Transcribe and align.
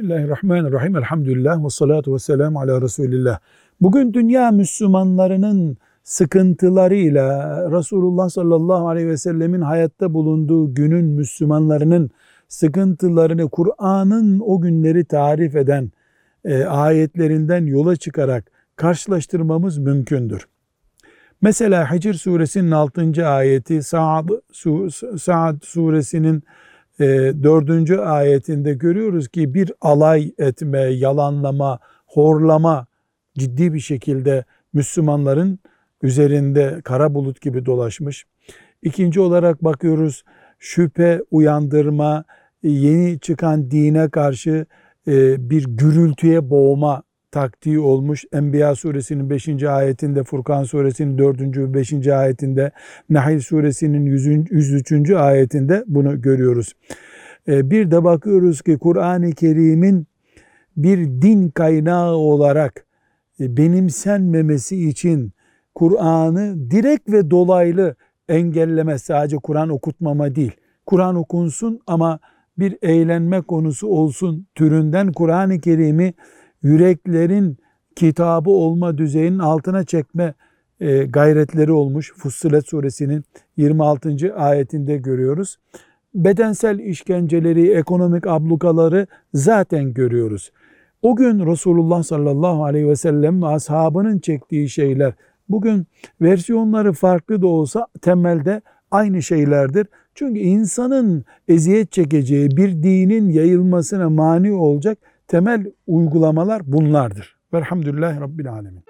Bismillahirrahmanirrahim. 0.00 0.96
Elhamdülillah 0.96 1.64
ve 1.64 1.70
salatu 1.70 2.14
ve 2.14 2.18
selamu 2.18 2.60
ala 2.60 2.82
Resulillah. 2.82 3.38
Bugün 3.80 4.14
dünya 4.14 4.50
Müslümanlarının 4.50 5.76
sıkıntılarıyla 6.02 7.70
Resulullah 7.78 8.28
sallallahu 8.28 8.88
aleyhi 8.88 9.08
ve 9.08 9.16
sellemin 9.16 9.60
hayatta 9.60 10.14
bulunduğu 10.14 10.74
günün 10.74 11.04
Müslümanlarının 11.04 12.10
sıkıntılarını 12.48 13.50
Kur'an'ın 13.50 14.40
o 14.40 14.60
günleri 14.60 15.04
tarif 15.04 15.56
eden 15.56 15.90
e, 16.44 16.64
ayetlerinden 16.64 17.66
yola 17.66 17.96
çıkarak 17.96 18.50
karşılaştırmamız 18.76 19.78
mümkündür. 19.78 20.46
Mesela 21.42 21.92
Hicr 21.92 22.14
suresinin 22.14 22.70
6. 22.70 23.26
ayeti, 23.28 23.82
Sa'd, 23.82 24.28
Sa'd 25.18 25.62
suresinin 25.62 26.42
e, 27.00 27.04
4. 27.42 27.90
ayetinde 27.90 28.74
görüyoruz 28.74 29.28
ki 29.28 29.54
bir 29.54 29.72
alay 29.80 30.32
etme, 30.38 30.80
yalanlama, 30.80 31.78
horlama 32.06 32.86
ciddi 33.38 33.72
bir 33.74 33.80
şekilde 33.80 34.44
Müslümanların 34.72 35.58
üzerinde 36.02 36.80
kara 36.84 37.14
bulut 37.14 37.40
gibi 37.40 37.66
dolaşmış. 37.66 38.26
İkinci 38.82 39.20
olarak 39.20 39.64
bakıyoruz 39.64 40.24
şüphe 40.58 41.22
uyandırma, 41.30 42.24
yeni 42.62 43.20
çıkan 43.20 43.70
dine 43.70 44.08
karşı 44.08 44.66
e, 45.08 45.50
bir 45.50 45.64
gürültüye 45.64 46.50
boğma 46.50 47.02
taktiği 47.32 47.78
olmuş. 47.78 48.24
Enbiya 48.32 48.74
suresinin 48.74 49.30
5. 49.30 49.62
ayetinde, 49.62 50.24
Furkan 50.24 50.64
suresinin 50.64 51.18
4. 51.18 51.40
ve 51.40 51.74
5. 51.74 52.08
ayetinde, 52.08 52.70
Nahil 53.10 53.40
suresinin 53.40 54.06
103. 54.50 55.10
ayetinde 55.10 55.84
bunu 55.86 56.22
görüyoruz. 56.22 56.72
E, 57.48 57.70
bir 57.70 57.90
de 57.90 58.04
bakıyoruz 58.04 58.62
ki 58.62 58.78
Kur'an-ı 58.78 59.30
Kerim'in 59.30 60.06
bir 60.76 60.98
din 61.22 61.48
kaynağı 61.48 62.12
olarak 62.12 62.86
e, 63.40 63.56
benimsenmemesi 63.56 64.88
için 64.88 65.32
Kur'an'ı 65.74 66.70
direkt 66.70 67.12
ve 67.12 67.30
dolaylı 67.30 67.96
engelleme 68.28 68.98
sadece 68.98 69.36
Kur'an 69.36 69.68
okutmama 69.68 70.34
değil. 70.34 70.52
Kur'an 70.86 71.16
okunsun 71.16 71.80
ama 71.86 72.18
bir 72.58 72.78
eğlenme 72.82 73.40
konusu 73.40 73.88
olsun 73.88 74.46
türünden 74.54 75.12
Kur'an-ı 75.12 75.60
Kerim'i 75.60 76.14
yüreklerin 76.62 77.58
kitabı 77.96 78.50
olma 78.50 78.98
düzeyinin 78.98 79.38
altına 79.38 79.84
çekme 79.84 80.34
e, 80.80 81.04
gayretleri 81.04 81.72
olmuş. 81.72 82.12
Fussilet 82.16 82.68
suresinin 82.68 83.24
26. 83.56 84.34
ayetinde 84.36 84.96
görüyoruz. 84.96 85.56
Bedensel 86.14 86.78
işkenceleri, 86.78 87.70
ekonomik 87.70 88.26
ablukaları 88.26 89.06
zaten 89.34 89.94
görüyoruz. 89.94 90.52
O 91.02 91.16
gün 91.16 91.46
Resulullah 91.46 92.02
sallallahu 92.02 92.64
aleyhi 92.64 92.88
ve 92.88 92.96
sellem 92.96 93.42
ve 93.42 93.46
ashabının 93.46 94.18
çektiği 94.18 94.68
şeyler 94.68 95.12
bugün 95.48 95.86
versiyonları 96.20 96.92
farklı 96.92 97.42
da 97.42 97.46
olsa 97.46 97.86
temelde 98.02 98.62
aynı 98.90 99.22
şeylerdir. 99.22 99.86
Çünkü 100.14 100.40
insanın 100.40 101.24
eziyet 101.48 101.92
çekeceği 101.92 102.56
bir 102.56 102.82
dinin 102.82 103.28
yayılmasına 103.28 104.10
mani 104.10 104.52
olacak 104.52 104.98
temel 105.30 105.72
uygulamalar 105.86 106.62
bunlardır. 106.64 107.36
Velhamdülillahi 107.54 108.20
Rabbil 108.20 108.52
Alemin. 108.52 108.84